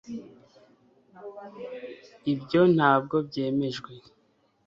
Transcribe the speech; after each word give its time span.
ibyo 2.33 2.61
ntabwo 2.75 3.15
byemejwe 3.27 3.91